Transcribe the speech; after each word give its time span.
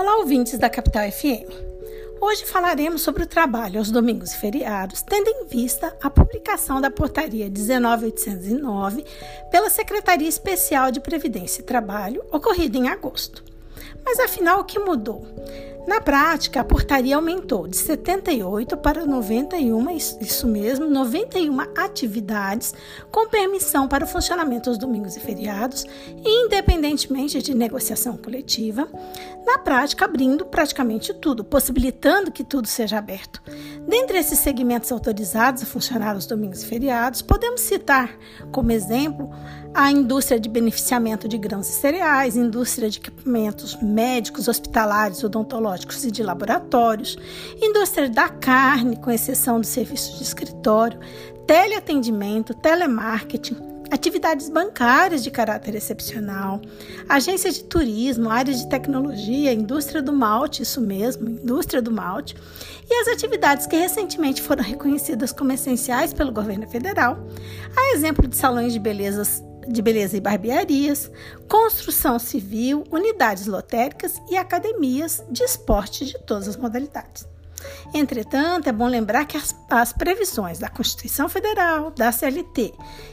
Olá, 0.00 0.16
ouvintes 0.16 0.58
da 0.58 0.70
Capital 0.70 1.12
FM. 1.12 1.44
Hoje 2.22 2.46
falaremos 2.46 3.02
sobre 3.02 3.24
o 3.24 3.26
trabalho 3.26 3.78
aos 3.78 3.90
domingos 3.90 4.32
e 4.32 4.38
feriados, 4.38 5.02
tendo 5.02 5.28
em 5.28 5.44
vista 5.44 5.94
a 6.02 6.08
publicação 6.08 6.80
da 6.80 6.90
Portaria 6.90 7.50
19809 7.50 9.04
pela 9.50 9.68
Secretaria 9.68 10.26
Especial 10.26 10.90
de 10.90 11.00
Previdência 11.00 11.60
e 11.60 11.64
Trabalho, 11.66 12.24
ocorrida 12.32 12.78
em 12.78 12.88
agosto. 12.88 13.44
Mas 14.02 14.18
afinal, 14.18 14.60
o 14.60 14.64
que 14.64 14.78
mudou? 14.78 15.22
Na 15.90 16.00
prática, 16.00 16.60
a 16.60 16.64
portaria 16.64 17.16
aumentou 17.16 17.66
de 17.66 17.76
78 17.76 18.76
para 18.76 19.04
91, 19.04 19.90
isso 19.90 20.46
mesmo, 20.46 20.88
91 20.88 21.58
atividades 21.76 22.72
com 23.10 23.28
permissão 23.28 23.88
para 23.88 24.04
o 24.04 24.06
funcionamento 24.06 24.70
aos 24.70 24.78
domingos 24.78 25.16
e 25.16 25.20
feriados, 25.20 25.84
independentemente 26.24 27.42
de 27.42 27.56
negociação 27.56 28.16
coletiva, 28.16 28.86
na 29.44 29.58
prática 29.58 30.04
abrindo 30.04 30.44
praticamente 30.44 31.12
tudo, 31.12 31.42
possibilitando 31.42 32.30
que 32.30 32.44
tudo 32.44 32.68
seja 32.68 32.98
aberto. 32.98 33.42
Dentre 33.88 34.18
esses 34.18 34.38
segmentos 34.38 34.92
autorizados 34.92 35.64
a 35.64 35.66
funcionar 35.66 36.14
aos 36.14 36.24
domingos 36.24 36.62
e 36.62 36.66
feriados, 36.66 37.20
podemos 37.20 37.62
citar 37.62 38.16
como 38.52 38.70
exemplo 38.70 39.28
a 39.74 39.90
indústria 39.90 40.38
de 40.38 40.48
beneficiamento 40.48 41.26
de 41.26 41.36
grãos 41.36 41.68
e 41.68 41.72
cereais, 41.72 42.36
indústria 42.36 42.88
de 42.88 42.98
equipamentos 42.98 43.76
médicos, 43.82 44.46
hospitalares, 44.46 45.24
odontológicos 45.24 45.79
e 46.04 46.10
de 46.10 46.22
laboratórios, 46.22 47.16
indústria 47.60 48.08
da 48.08 48.28
carne, 48.28 48.96
com 48.96 49.10
exceção 49.10 49.60
do 49.60 49.66
serviço 49.66 50.16
de 50.16 50.22
escritório, 50.22 50.98
teleatendimento, 51.46 52.54
telemarketing, 52.54 53.56
atividades 53.90 54.48
bancárias 54.48 55.22
de 55.22 55.30
caráter 55.30 55.74
excepcional, 55.74 56.60
agências 57.08 57.56
de 57.56 57.64
turismo, 57.64 58.30
áreas 58.30 58.60
de 58.60 58.68
tecnologia, 58.68 59.52
indústria 59.52 60.00
do 60.00 60.12
malte, 60.12 60.62
isso 60.62 60.80
mesmo, 60.80 61.28
indústria 61.28 61.82
do 61.82 61.90
malte, 61.90 62.36
e 62.88 62.94
as 62.94 63.08
atividades 63.08 63.66
que 63.66 63.76
recentemente 63.76 64.40
foram 64.40 64.62
reconhecidas 64.62 65.32
como 65.32 65.52
essenciais 65.52 66.12
pelo 66.12 66.32
governo 66.32 66.68
federal, 66.68 67.18
a 67.76 67.94
exemplo 67.94 68.28
de 68.28 68.36
salões 68.36 68.72
de 68.72 68.78
belezas 68.78 69.42
de 69.68 69.82
beleza 69.82 70.16
e 70.16 70.20
barbearias, 70.20 71.10
construção 71.48 72.18
civil, 72.18 72.84
unidades 72.90 73.46
lotéricas 73.46 74.20
e 74.30 74.36
academias 74.36 75.22
de 75.30 75.42
esporte 75.42 76.04
de 76.04 76.18
todas 76.20 76.48
as 76.48 76.56
modalidades. 76.56 77.28
Entretanto, 77.92 78.68
é 78.68 78.72
bom 78.72 78.86
lembrar 78.86 79.26
que 79.26 79.36
as, 79.36 79.54
as, 79.68 79.92
previsões 79.92 80.58
da 80.58 80.68
Constituição 80.68 81.28
Federal, 81.28 81.90
da 81.90 82.10
CLT 82.10 82.72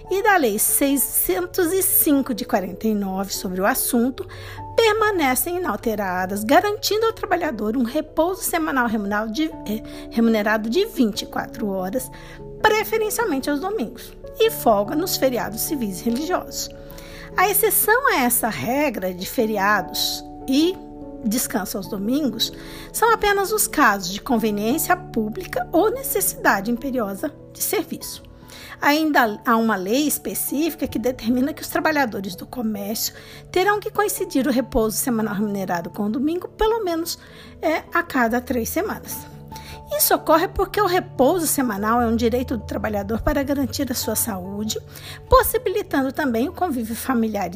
e 0.09 0.23
da 0.23 0.37
Lei 0.37 0.57
605 0.57 2.33
de 2.33 2.45
49 2.45 3.33
sobre 3.33 3.59
o 3.59 3.65
assunto 3.65 4.27
permanecem 4.75 5.57
inalteradas, 5.57 6.43
garantindo 6.43 7.07
ao 7.07 7.13
trabalhador 7.13 7.75
um 7.75 7.83
repouso 7.83 8.41
semanal 8.41 8.87
remunerado 8.87 9.31
de, 9.31 9.45
eh, 9.45 9.83
remunerado 10.11 10.69
de 10.69 10.85
24 10.85 11.67
horas, 11.67 12.09
preferencialmente 12.61 13.49
aos 13.49 13.59
domingos 13.59 14.15
e 14.39 14.51
folga 14.51 14.95
nos 14.95 15.17
feriados 15.17 15.61
civis 15.61 16.01
e 16.01 16.05
religiosos. 16.05 16.69
A 17.35 17.49
exceção 17.49 18.07
a 18.13 18.21
essa 18.21 18.49
regra 18.49 19.13
de 19.13 19.25
feriados 19.25 20.23
e 20.47 20.75
descanso 21.23 21.77
aos 21.77 21.87
domingos 21.87 22.51
são 22.91 23.13
apenas 23.13 23.51
os 23.51 23.67
casos 23.67 24.11
de 24.11 24.21
conveniência 24.21 24.95
pública 24.95 25.67
ou 25.71 25.91
necessidade 25.91 26.71
imperiosa 26.71 27.33
de 27.53 27.61
serviço. 27.61 28.23
Ainda 28.79 29.39
há 29.43 29.57
uma 29.57 29.75
lei 29.75 30.07
específica 30.07 30.87
que 30.87 30.99
determina 30.99 31.53
que 31.53 31.63
os 31.63 31.67
trabalhadores 31.67 32.35
do 32.35 32.45
comércio 32.45 33.13
terão 33.51 33.79
que 33.79 33.89
coincidir 33.89 34.47
o 34.47 34.51
repouso 34.51 34.97
semanal 34.97 35.33
remunerado 35.33 35.89
com 35.89 36.03
o 36.03 36.09
domingo 36.09 36.47
pelo 36.49 36.83
menos 36.83 37.17
é, 37.61 37.83
a 37.91 38.03
cada 38.03 38.39
três 38.39 38.69
semanas. 38.69 39.36
Isso 39.91 40.13
ocorre 40.13 40.47
porque 40.47 40.81
o 40.81 40.85
repouso 40.85 41.47
semanal 41.47 42.01
é 42.01 42.07
um 42.07 42.15
direito 42.15 42.57
do 42.57 42.65
trabalhador 42.65 43.21
para 43.21 43.41
garantir 43.41 43.89
a 43.91 43.95
sua 43.95 44.15
saúde, 44.15 44.79
possibilitando 45.29 46.11
também 46.11 46.49
o 46.49 46.53
convívio 46.53 46.95
familiar 46.95 47.49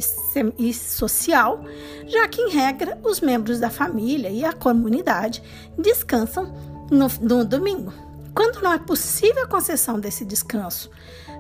e 0.58 0.74
social, 0.74 1.62
já 2.08 2.28
que, 2.28 2.42
em 2.42 2.52
regra, 2.52 2.98
os 3.04 3.20
membros 3.20 3.60
da 3.60 3.70
família 3.70 4.30
e 4.30 4.46
a 4.46 4.54
comunidade 4.54 5.44
descansam 5.78 6.54
no, 6.90 7.08
no 7.22 7.44
domingo. 7.44 7.94
Quando 8.34 8.62
não 8.62 8.72
é 8.72 8.80
possível 8.80 9.44
a 9.44 9.48
concessão 9.48 10.00
desse 10.00 10.24
descanso 10.24 10.90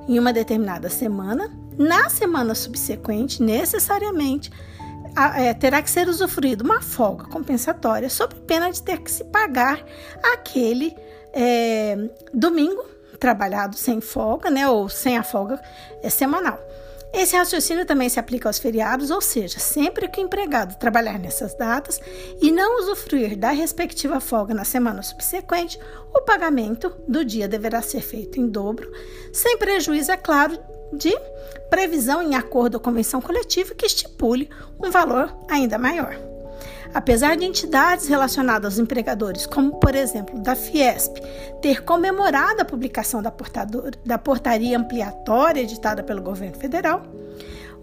em 0.07 0.19
uma 0.19 0.34
determinada 0.34 0.90
semana, 0.90 1.50
na 1.78 2.09
semana 2.09 2.53
subsequente, 2.53 3.41
necessariamente, 3.41 4.51
é, 5.36 5.54
terá 5.54 5.82
que 5.82 5.90
ser 5.90 6.08
usufruído 6.08 6.64
uma 6.64 6.82
folga 6.82 7.26
compensatória 7.26 8.10
sob 8.10 8.36
pena 8.48 8.72
de 8.72 8.82
ter 8.82 9.00
que 9.00 9.12
se 9.12 9.24
pagar 9.26 9.84
aquele 10.34 10.96
é, 11.34 11.98
domingo 12.34 12.84
trabalhado 13.20 13.78
sem 13.78 14.02
folga, 14.02 14.50
né, 14.50 14.68
ou 14.68 14.90
sem 14.90 15.18
a 15.18 15.24
folga 15.24 15.62
é, 16.02 16.10
semanal. 16.10 16.60
Esse 17.14 17.36
raciocínio 17.36 17.86
também 17.86 18.08
se 18.08 18.20
aplica 18.20 18.48
aos 18.48 18.58
feriados, 18.58 19.12
ou 19.12 19.20
seja, 19.20 19.60
sempre 19.60 20.08
que 20.08 20.22
o 20.22 20.24
empregado 20.24 20.80
trabalhar 20.80 21.20
nessas 21.20 21.54
datas 21.56 22.00
e 22.42 22.50
não 22.52 22.80
usufruir 22.80 23.38
da 23.38 23.52
respectiva 23.52 24.22
folga 24.22 24.54
na 24.54 24.64
semana 24.64 25.04
subsequente, 25.04 25.78
o 26.16 26.22
pagamento 26.22 26.96
do 27.08 27.26
dia 27.26 27.50
deverá 27.50 27.82
ser 27.82 28.02
feito 28.02 28.40
em 28.40 28.48
dobro, 28.48 28.90
sem 29.34 29.58
prejuízo, 29.58 30.10
é 30.10 30.18
claro, 30.18 30.58
de 30.91 31.16
previsão 31.69 32.22
em 32.22 32.35
acordo 32.35 32.75
ou 32.75 32.81
convenção 32.81 33.22
coletiva 33.22 33.74
que 33.74 33.85
estipule 33.85 34.50
um 34.79 34.91
valor 34.91 35.34
ainda 35.50 35.78
maior. 35.78 36.16
Apesar 36.94 37.38
de 37.38 37.46
entidades 37.46 38.07
relacionadas 38.07 38.74
aos 38.74 38.79
empregadores, 38.79 39.46
como 39.46 39.80
por 39.80 39.96
exemplo 39.96 40.38
da 40.40 40.56
Fiesp, 40.56 41.18
ter 41.62 41.84
comemorado 41.84 42.62
a 42.62 42.66
publicação 42.66 43.22
da, 43.22 43.34
da 44.06 44.18
portaria 44.18 44.78
ampliatória 44.78 45.62
editada 45.62 46.03
pelo 46.03 46.22
governo 46.22 46.57
federal, 46.57 47.03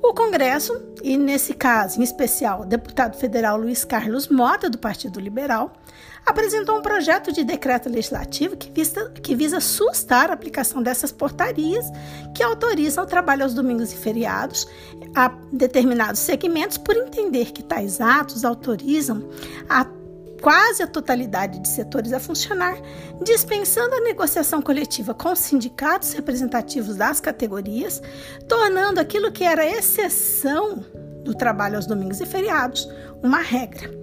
o 0.02 0.12
Congresso, 0.12 0.80
e 1.02 1.16
nesse 1.16 1.54
caso 1.54 2.00
em 2.00 2.04
especial 2.04 2.60
o 2.60 2.66
deputado 2.66 3.16
federal 3.16 3.56
Luiz 3.56 3.84
Carlos 3.84 4.28
Mota, 4.28 4.68
do 4.68 4.78
Partido 4.78 5.18
Liberal, 5.18 5.72
apresentou 6.28 6.78
um 6.78 6.83
projeto 6.83 7.33
de 7.33 7.43
decreto 7.43 7.89
legislativo 7.89 8.56
que 8.56 8.71
visa, 8.71 9.11
que 9.22 9.34
visa 9.34 9.61
sustar 9.61 10.31
a 10.31 10.34
aplicação 10.34 10.83
dessas 10.83 11.11
portarias 11.11 11.87
que 12.34 12.43
autorizam 12.43 13.05
o 13.05 13.06
trabalho 13.06 13.44
aos 13.44 13.55
domingos 13.55 13.93
e 13.93 13.97
feriados 13.97 14.69
a 15.15 15.33
determinados 15.50 16.21
segmentos, 16.21 16.77
por 16.77 16.97
entender 16.97 17.53
que 17.53 17.62
tais 17.62 18.00
atos 18.00 18.44
autorizam 18.44 19.27
a 19.69 19.87
quase 20.41 20.83
a 20.83 20.87
totalidade 20.87 21.59
de 21.59 21.69
setores 21.69 22.12
a 22.12 22.21
funcionar, 22.21 22.77
dispensando 23.22 23.95
a 23.95 24.00
negociação 24.00 24.62
coletiva 24.62 25.15
com 25.15 25.33
os 25.33 25.39
sindicatos 25.39 26.12
representativos 26.12 26.95
das 26.95 27.21
categorias, 27.21 28.03
tornando 28.47 29.00
aquilo 29.00 29.33
que 29.33 29.45
era 29.45 29.66
exceção 29.66 30.84
do 31.25 31.34
trabalho 31.34 31.77
aos 31.77 31.87
domingos 31.87 32.21
e 32.21 32.27
feriados 32.27 32.89
uma 33.22 33.39
regra. 33.39 33.97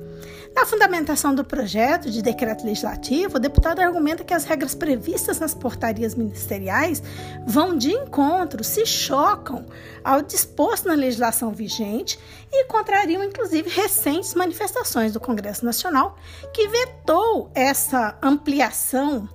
Na 0.55 0.65
fundamentação 0.65 1.35
do 1.35 1.43
projeto 1.43 2.09
de 2.09 2.21
decreto 2.21 2.65
legislativo, 2.65 3.35
o 3.35 3.39
deputado 3.39 3.81
argumenta 3.81 4.23
que 4.23 4.33
as 4.33 4.45
regras 4.45 4.73
previstas 4.73 5.37
nas 5.37 5.53
portarias 5.53 6.15
ministeriais 6.15 7.03
vão 7.45 7.77
de 7.77 7.91
encontro, 7.91 8.63
se 8.63 8.85
chocam 8.85 9.65
ao 10.01 10.21
disposto 10.21 10.87
na 10.87 10.93
legislação 10.93 11.51
vigente 11.51 12.17
e 12.49 12.63
contrariam, 12.65 13.21
inclusive, 13.21 13.69
recentes 13.69 14.33
manifestações 14.33 15.11
do 15.11 15.19
Congresso 15.19 15.65
Nacional, 15.65 16.17
que 16.53 16.69
vetou 16.69 17.51
essa 17.53 18.17
ampliação 18.23 19.27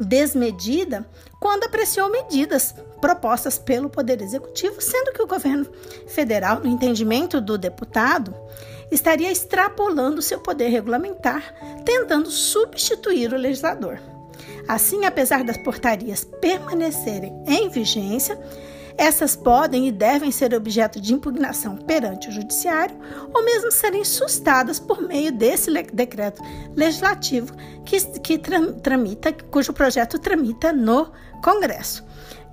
desmedida 0.00 1.06
quando 1.38 1.64
apreciou 1.64 2.08
medidas 2.08 2.74
propostas 2.98 3.58
pelo 3.58 3.90
Poder 3.90 4.22
Executivo, 4.22 4.80
sendo 4.80 5.12
que 5.12 5.22
o 5.22 5.26
governo 5.26 5.66
federal, 6.06 6.60
no 6.60 6.68
entendimento 6.68 7.42
do 7.42 7.58
deputado, 7.58 8.34
estaria 8.94 9.30
extrapolando 9.32 10.22
seu 10.22 10.38
poder 10.38 10.68
regulamentar, 10.68 11.54
tentando 11.84 12.30
substituir 12.30 13.32
o 13.32 13.38
legislador. 13.38 13.98
Assim, 14.68 15.04
apesar 15.04 15.42
das 15.42 15.56
portarias 15.56 16.24
permanecerem 16.24 17.32
em 17.46 17.68
vigência, 17.68 18.38
essas 18.96 19.34
podem 19.34 19.88
e 19.88 19.92
devem 19.92 20.30
ser 20.30 20.54
objeto 20.54 21.00
de 21.00 21.14
impugnação 21.14 21.76
perante 21.76 22.28
o 22.28 22.32
Judiciário 22.32 22.94
ou 23.34 23.44
mesmo 23.44 23.72
serem 23.72 24.04
sustadas 24.04 24.78
por 24.78 25.00
meio 25.00 25.32
desse 25.32 25.70
decreto 25.92 26.42
legislativo 26.76 27.54
que, 27.84 27.98
que 28.20 28.38
tramita, 28.38 29.32
cujo 29.32 29.72
projeto 29.72 30.18
tramita 30.18 30.72
no 30.72 31.10
Congresso. 31.42 32.04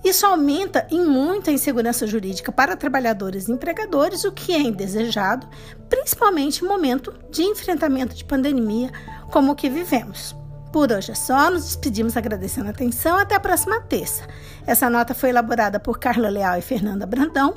Isso 0.04 0.26
aumenta 0.26 0.88
em 0.90 1.06
muita 1.06 1.52
insegurança 1.52 2.08
jurídica 2.08 2.52
para 2.52 2.76
trabalhadores 2.76 3.48
e 3.48 3.52
empregadores, 3.52 4.24
o 4.24 4.32
que 4.32 4.54
é 4.54 4.60
indesejado, 4.60 5.48
principalmente 5.90 6.64
em 6.64 6.68
momento 6.68 7.14
de 7.30 7.44
enfrentamento 7.44 8.16
de 8.16 8.24
pandemia 8.24 8.92
como 9.30 9.52
o 9.52 9.56
que 9.56 9.70
vivemos. 9.70 10.36
Por 10.72 10.92
hoje 10.92 11.12
é 11.12 11.16
só, 11.16 11.50
nos 11.50 11.64
despedimos 11.66 12.16
agradecendo 12.16 12.68
a 12.68 12.72
atenção. 12.72 13.18
Até 13.18 13.34
a 13.36 13.40
próxima 13.40 13.82
terça. 13.82 14.24
Essa 14.68 14.90
nota 14.90 15.16
foi 15.16 15.30
elaborada 15.30 15.80
por 15.80 15.98
Carla 15.98 16.30
Leal 16.30 16.60
e 16.60 16.62
Fernanda 16.62 17.08
Brandão, 17.08 17.56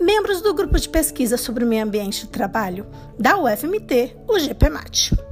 membros 0.00 0.40
do 0.40 0.54
grupo 0.54 0.78
de 0.78 0.88
pesquisa 0.88 1.36
sobre 1.36 1.64
o 1.64 1.66
meio 1.66 1.84
ambiente 1.84 2.22
e 2.22 2.28
trabalho 2.28 2.86
da 3.18 3.36
UFMT, 3.36 4.16
o 4.28 4.38
GPMAT. 4.38 5.31